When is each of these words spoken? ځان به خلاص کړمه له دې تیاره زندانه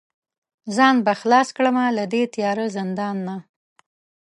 ځان 0.75 0.95
به 1.05 1.13
خلاص 1.21 1.47
کړمه 1.57 1.85
له 1.97 2.03
دې 2.13 2.23
تیاره 2.33 2.65
زندانه 2.77 3.35